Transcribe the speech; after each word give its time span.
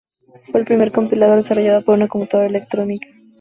Fue 0.49 0.59
el 0.61 0.65
primer 0.65 0.91
compilador 0.91 1.35
desarrollado 1.35 1.85
para 1.85 1.95
una 1.95 2.07
computadora 2.07 2.49
electrónica. 2.49 3.07